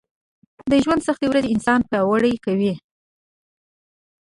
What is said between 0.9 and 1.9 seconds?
سختې ورځې انـسان